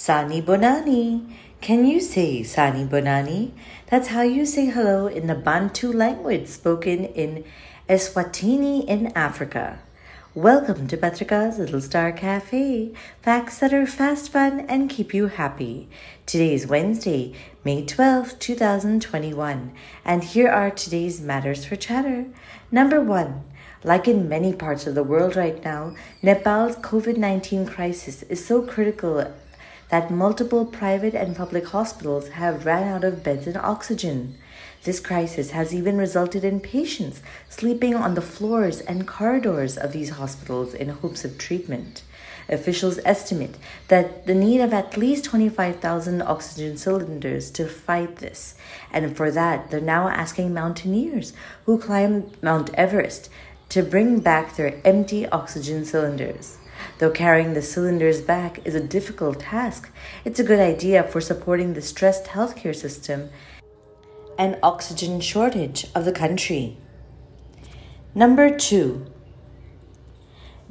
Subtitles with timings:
[0.00, 1.30] Sani Bonani.
[1.60, 3.50] Can you say Sani Bonani?
[3.90, 7.44] That's how you say hello in the Bantu language spoken in
[7.86, 9.80] Eswatini in Africa.
[10.34, 12.94] Welcome to Patrika's Little Star Cafe.
[13.20, 15.86] Facts that are fast, fun, and keep you happy.
[16.24, 19.70] Today is Wednesday, May 12, 2021,
[20.06, 22.24] and here are today's matters for chatter.
[22.72, 23.44] Number one,
[23.84, 28.62] like in many parts of the world right now, Nepal's COVID 19 crisis is so
[28.62, 29.30] critical
[29.90, 34.36] that multiple private and public hospitals have ran out of beds and oxygen.
[34.84, 40.10] This crisis has even resulted in patients sleeping on the floors and corridors of these
[40.10, 42.02] hospitals in hopes of treatment.
[42.48, 43.56] Officials estimate
[43.88, 48.54] that the need of at least 25,000 oxygen cylinders to fight this,
[48.92, 51.32] and for that, they're now asking mountaineers
[51.66, 53.28] who climb Mount Everest
[53.68, 56.58] to bring back their empty oxygen cylinders.
[56.98, 59.90] Though carrying the cylinders back is a difficult task,
[60.24, 63.30] it's a good idea for supporting the stressed healthcare system
[64.38, 66.76] and oxygen shortage of the country.
[68.14, 69.06] Number two,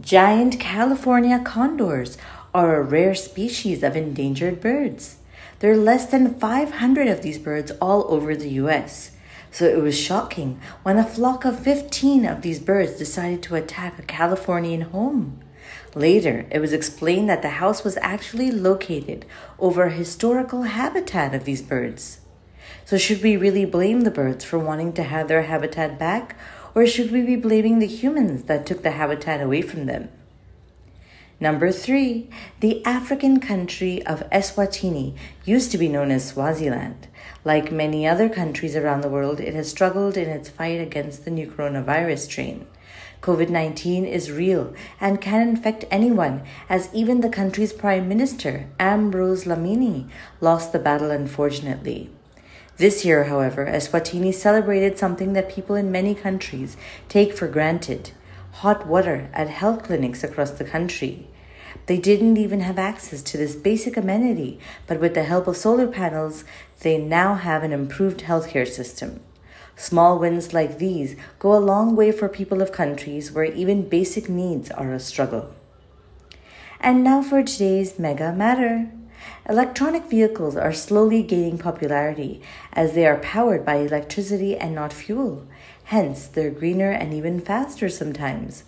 [0.00, 2.18] giant California condors
[2.54, 5.16] are a rare species of endangered birds.
[5.60, 9.12] There are less than 500 of these birds all over the US.
[9.50, 13.98] So it was shocking when a flock of 15 of these birds decided to attack
[13.98, 15.40] a Californian home.
[15.94, 19.24] Later, it was explained that the house was actually located
[19.58, 22.20] over a historical habitat of these birds.
[22.84, 26.36] So, should we really blame the birds for wanting to have their habitat back,
[26.74, 30.08] or should we be blaming the humans that took the habitat away from them?
[31.40, 37.06] Number three, the African country of Eswatini used to be known as Swaziland.
[37.44, 41.30] Like many other countries around the world, it has struggled in its fight against the
[41.30, 42.66] new coronavirus strain.
[43.20, 49.44] COVID 19 is real and can infect anyone, as even the country's Prime Minister, Ambrose
[49.44, 50.08] Dlamini,
[50.40, 52.10] lost the battle unfortunately.
[52.76, 56.76] This year, however, Eswatini celebrated something that people in many countries
[57.08, 58.12] take for granted
[58.52, 61.26] hot water at health clinics across the country.
[61.86, 65.86] They didn't even have access to this basic amenity, but with the help of solar
[65.86, 66.44] panels,
[66.80, 69.20] they now have an improved healthcare system.
[69.80, 74.28] Small wins like these go a long way for people of countries where even basic
[74.28, 75.54] needs are a struggle.
[76.80, 78.90] And now for today's Mega Matter.
[79.48, 85.46] Electronic vehicles are slowly gaining popularity as they are powered by electricity and not fuel.
[85.84, 88.64] Hence, they're greener and even faster sometimes.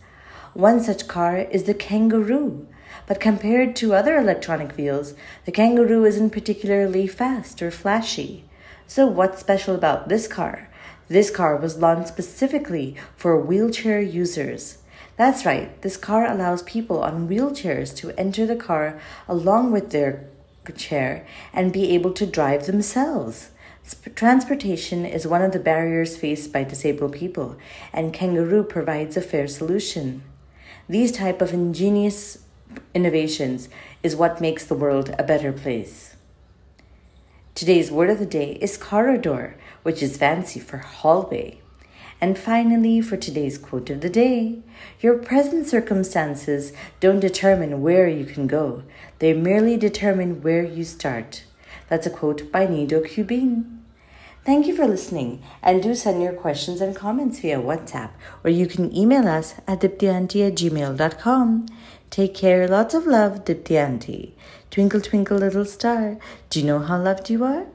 [0.54, 2.68] One such car is the Kangaroo.
[3.08, 8.44] But compared to other electronic wheels, the Kangaroo isn't particularly fast or flashy.
[8.86, 10.69] So, what's special about this car?
[11.10, 14.78] This car was launched specifically for wheelchair users.
[15.16, 20.28] That's right, this car allows people on wheelchairs to enter the car along with their
[20.76, 23.50] chair and be able to drive themselves.
[24.14, 27.56] Transportation is one of the barriers faced by disabled people,
[27.92, 30.22] and Kangaroo provides a fair solution.
[30.88, 32.44] These type of ingenious
[32.94, 33.68] innovations
[34.04, 36.14] is what makes the world a better place.
[37.54, 41.60] Today's word of the day is corridor, which is fancy for hallway.
[42.20, 44.60] And finally, for today's quote of the day,
[45.00, 48.84] your present circumstances don't determine where you can go,
[49.18, 51.44] they merely determine where you start.
[51.88, 53.79] That's a quote by Nido Qubein.
[54.42, 58.10] Thank you for listening, and do send your questions and comments via WhatsApp,
[58.42, 61.66] or you can email us at diptyanti at gmail.com.
[62.08, 64.34] Take care, lots of love, Dipti Auntie.
[64.70, 66.16] Twinkle, twinkle, little star,
[66.48, 67.66] do you know how loved you are?